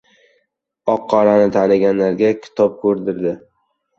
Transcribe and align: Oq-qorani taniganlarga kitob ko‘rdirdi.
Oq-qorani 0.93 1.51
taniganlarga 1.57 2.31
kitob 2.47 2.79
ko‘rdirdi. 2.87 3.37